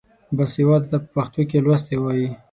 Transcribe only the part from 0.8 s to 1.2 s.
ته په